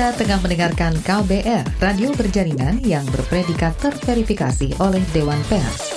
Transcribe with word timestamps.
Anda 0.00 0.16
tengah 0.16 0.40
mendengarkan 0.40 0.96
KBR, 1.04 1.76
radio 1.76 2.08
berjaringan 2.16 2.80
yang 2.88 3.04
berpredikat 3.12 3.76
terverifikasi 3.84 4.72
oleh 4.80 5.04
Dewan 5.12 5.36
Pers. 5.44 5.92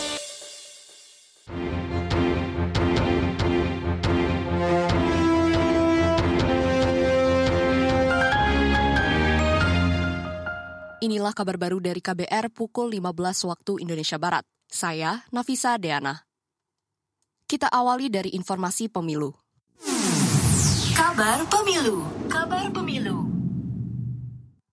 Inilah 11.00 11.32
kabar 11.32 11.56
baru 11.56 11.80
dari 11.80 12.04
KBR 12.04 12.52
pukul 12.52 12.92
15 12.92 13.08
waktu 13.48 13.88
Indonesia 13.88 14.20
Barat. 14.20 14.44
Saya 14.68 15.24
Nafisa 15.32 15.80
Deana. 15.80 16.28
Kita 17.48 17.72
awali 17.72 18.12
dari 18.12 18.36
informasi 18.36 18.92
pemilu. 18.92 19.32
Kabar 20.92 21.48
Pemilu. 21.48 22.04
Kabar 22.28 22.43
Pemilu. 22.43 22.43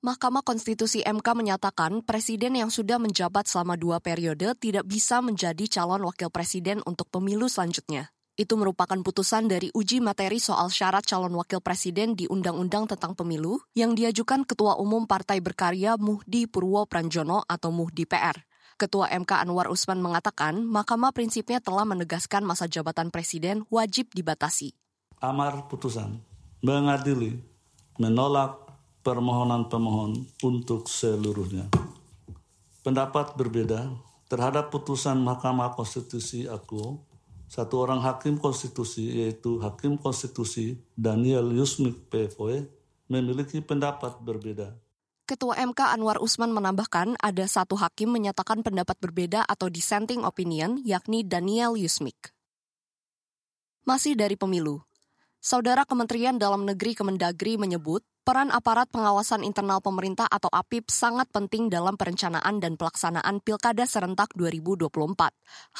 Mahkamah 0.01 0.41
Konstitusi 0.41 1.05
MK 1.05 1.37
menyatakan 1.37 2.01
presiden 2.01 2.57
yang 2.57 2.73
sudah 2.73 2.97
menjabat 2.97 3.45
selama 3.45 3.77
dua 3.77 4.01
periode 4.01 4.57
tidak 4.57 4.89
bisa 4.89 5.21
menjadi 5.21 5.69
calon 5.69 6.01
wakil 6.09 6.33
presiden 6.33 6.81
untuk 6.89 7.13
pemilu 7.13 7.53
selanjutnya. 7.53 8.09
Itu 8.33 8.57
merupakan 8.57 8.97
putusan 8.97 9.53
dari 9.53 9.69
uji 9.77 10.01
materi 10.01 10.41
soal 10.41 10.73
syarat 10.73 11.05
calon 11.05 11.37
wakil 11.37 11.61
presiden 11.61 12.17
di 12.17 12.25
Undang-Undang 12.25 12.97
tentang 12.97 13.13
Pemilu 13.13 13.61
yang 13.77 13.93
diajukan 13.93 14.49
Ketua 14.49 14.81
Umum 14.81 15.05
Partai 15.05 15.45
Berkarya 15.45 16.01
Muhdi 16.01 16.49
Purwo 16.49 16.89
Pranjono 16.89 17.45
atau 17.45 17.69
Muhdi 17.69 18.09
PR. 18.09 18.41
Ketua 18.81 19.13
MK 19.13 19.45
Anwar 19.45 19.69
Usman 19.69 20.01
mengatakan 20.01 20.65
Mahkamah 20.65 21.13
prinsipnya 21.13 21.61
telah 21.61 21.85
menegaskan 21.85 22.41
masa 22.41 22.65
jabatan 22.65 23.13
presiden 23.13 23.69
wajib 23.69 24.09
dibatasi. 24.17 24.73
Amar 25.21 25.69
putusan 25.69 26.25
mengadili, 26.65 27.45
menolak 28.01 28.70
permohonan 29.01 29.69
pemohon 29.73 30.29
untuk 30.45 30.89
seluruhnya. 30.89 31.69
Pendapat 32.81 33.37
berbeda 33.37 33.93
terhadap 34.29 34.73
putusan 34.73 35.21
Mahkamah 35.21 35.77
Konstitusi 35.77 36.49
aku, 36.49 37.01
satu 37.51 37.83
orang 37.83 37.99
hakim 38.07 38.39
konstitusi 38.39 39.11
yaitu 39.11 39.59
Hakim 39.59 39.99
Konstitusi 39.99 40.79
Daniel 40.95 41.51
Yusmik 41.51 41.99
PFOE 42.07 42.71
memiliki 43.11 43.59
pendapat 43.59 44.23
berbeda. 44.23 44.71
Ketua 45.27 45.59
MK 45.59 45.99
Anwar 45.99 46.23
Usman 46.23 46.55
menambahkan 46.55 47.19
ada 47.19 47.47
satu 47.51 47.75
hakim 47.75 48.15
menyatakan 48.15 48.63
pendapat 48.63 48.99
berbeda 49.03 49.43
atau 49.47 49.67
dissenting 49.67 50.23
opinion, 50.23 50.79
yakni 50.87 51.27
Daniel 51.27 51.75
Yusmik. 51.75 52.31
Masih 53.83 54.15
dari 54.15 54.39
pemilu. 54.39 54.83
Saudara 55.41 55.89
Kementerian 55.89 56.37
Dalam 56.37 56.69
Negeri 56.69 56.93
Kemendagri 56.93 57.57
menyebut 57.57 58.05
peran 58.29 58.53
aparat 58.53 58.93
pengawasan 58.93 59.41
internal 59.41 59.81
pemerintah 59.81 60.29
atau 60.29 60.53
APIP 60.53 60.93
sangat 60.93 61.33
penting 61.33 61.73
dalam 61.73 61.97
perencanaan 61.97 62.61
dan 62.61 62.77
pelaksanaan 62.77 63.41
Pilkada 63.41 63.89
serentak 63.89 64.37
2024. 64.37 64.93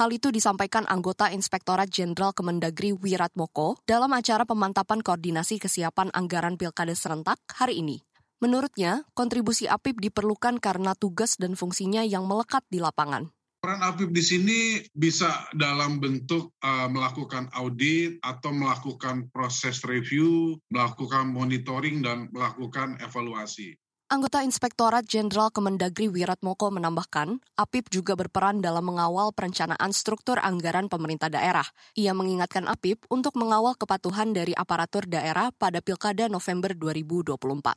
Hal 0.01 0.09
itu 0.17 0.33
disampaikan 0.33 0.89
anggota 0.89 1.29
Inspektorat 1.29 1.93
Jenderal 1.93 2.33
Kemendagri 2.33 2.97
Wiratmoko 2.97 3.77
dalam 3.85 4.17
acara 4.17 4.49
pemantapan 4.49 5.05
koordinasi 5.05 5.61
kesiapan 5.61 6.09
anggaran 6.17 6.57
Pilkada 6.57 6.97
serentak 6.97 7.37
hari 7.53 7.85
ini. 7.85 8.01
Menurutnya, 8.41 9.05
kontribusi 9.13 9.69
APIP 9.69 10.01
diperlukan 10.09 10.57
karena 10.57 10.97
tugas 10.97 11.37
dan 11.37 11.53
fungsinya 11.53 12.01
yang 12.01 12.25
melekat 12.25 12.65
di 12.73 12.81
lapangan. 12.81 13.29
Peran 13.61 13.85
APIP 13.85 14.17
di 14.17 14.25
sini 14.25 14.59
bisa 14.97 15.45
dalam 15.53 16.01
bentuk 16.01 16.57
uh, 16.65 16.89
melakukan 16.89 17.53
audit 17.53 18.17
atau 18.25 18.57
melakukan 18.57 19.29
proses 19.29 19.85
review, 19.85 20.57
melakukan 20.73 21.29
monitoring, 21.29 22.01
dan 22.01 22.33
melakukan 22.33 22.97
evaluasi. 23.05 23.77
Anggota 24.09 24.41
Inspektorat 24.41 25.05
Jenderal 25.05 25.53
Kemendagri 25.53 26.09
Wiratmoko 26.09 26.73
menambahkan, 26.73 27.37
APIP 27.61 27.93
juga 27.93 28.17
berperan 28.17 28.65
dalam 28.65 28.81
mengawal 28.89 29.29
perencanaan 29.37 29.93
struktur 29.93 30.41
anggaran 30.41 30.89
pemerintah 30.89 31.29
daerah. 31.29 31.69
Ia 32.01 32.17
mengingatkan 32.17 32.65
APIP 32.65 33.13
untuk 33.13 33.37
mengawal 33.37 33.77
kepatuhan 33.77 34.33
dari 34.33 34.57
aparatur 34.57 35.05
daerah 35.05 35.53
pada 35.53 35.85
Pilkada 35.85 36.33
November 36.33 36.73
2024. 36.73 37.77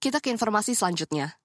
Kita 0.00 0.22
ke 0.22 0.32
informasi 0.32 0.72
selanjutnya. 0.78 1.39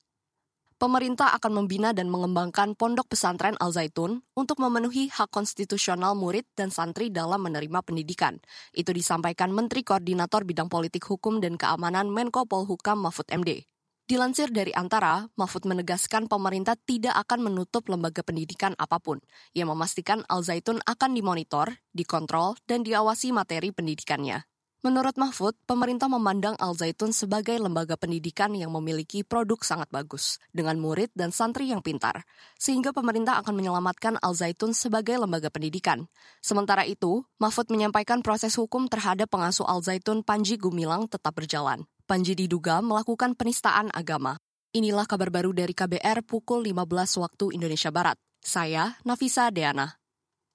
Pemerintah 0.76 1.32
akan 1.40 1.64
membina 1.64 1.96
dan 1.96 2.12
mengembangkan 2.12 2.76
pondok 2.76 3.08
pesantren 3.08 3.56
Al 3.64 3.72
Zaitun 3.72 4.28
untuk 4.36 4.60
memenuhi 4.60 5.08
hak 5.08 5.32
konstitusional 5.32 6.20
murid 6.20 6.44
dan 6.52 6.68
santri 6.68 7.08
dalam 7.08 7.48
menerima 7.48 7.80
pendidikan. 7.80 8.44
Itu 8.76 8.92
disampaikan 8.92 9.56
Menteri 9.56 9.88
Koordinator 9.88 10.44
Bidang 10.44 10.68
Politik 10.68 11.08
Hukum 11.08 11.40
dan 11.40 11.56
Keamanan 11.56 12.12
Menko 12.12 12.44
Polhukam 12.44 13.08
Mahfud 13.08 13.24
MD. 13.32 13.64
Dilansir 14.04 14.52
dari 14.52 14.76
Antara, 14.76 15.32
Mahfud 15.40 15.64
menegaskan 15.64 16.28
pemerintah 16.28 16.76
tidak 16.84 17.24
akan 17.24 17.48
menutup 17.48 17.88
lembaga 17.88 18.20
pendidikan 18.20 18.76
apa 18.76 19.00
pun. 19.00 19.24
Ia 19.56 19.64
memastikan 19.64 20.28
Al 20.28 20.44
Zaitun 20.44 20.84
akan 20.84 21.16
dimonitor, 21.16 21.72
dikontrol, 21.96 22.60
dan 22.68 22.84
diawasi 22.84 23.32
materi 23.32 23.72
pendidikannya. 23.72 24.44
Menurut 24.86 25.18
Mahfud, 25.18 25.58
pemerintah 25.66 26.06
memandang 26.06 26.54
Al 26.62 26.78
Zaitun 26.78 27.10
sebagai 27.10 27.58
lembaga 27.58 27.98
pendidikan 27.98 28.54
yang 28.54 28.70
memiliki 28.70 29.26
produk 29.26 29.58
sangat 29.66 29.90
bagus, 29.90 30.38
dengan 30.54 30.78
murid 30.78 31.10
dan 31.18 31.34
santri 31.34 31.74
yang 31.74 31.82
pintar, 31.82 32.22
sehingga 32.62 32.94
pemerintah 32.94 33.42
akan 33.42 33.58
menyelamatkan 33.58 34.22
Al 34.22 34.38
Zaitun 34.38 34.78
sebagai 34.78 35.18
lembaga 35.18 35.50
pendidikan. 35.50 36.06
Sementara 36.38 36.86
itu, 36.86 37.26
Mahfud 37.42 37.74
menyampaikan 37.74 38.22
proses 38.22 38.54
hukum 38.62 38.86
terhadap 38.86 39.26
pengasuh 39.26 39.66
Al 39.66 39.82
Zaitun 39.82 40.22
Panji 40.22 40.54
Gumilang 40.62 41.10
tetap 41.10 41.34
berjalan. 41.34 41.90
Panji 42.06 42.38
diduga 42.38 42.78
melakukan 42.86 43.34
penistaan 43.34 43.90
agama. 43.90 44.38
Inilah 44.70 45.10
kabar 45.10 45.34
baru 45.34 45.50
dari 45.50 45.74
KBR 45.74 46.22
pukul 46.30 46.62
15 46.62 47.26
waktu 47.26 47.58
Indonesia 47.58 47.90
Barat. 47.90 48.22
Saya 48.46 48.94
Nafisa 49.02 49.50
Deana. 49.50 50.05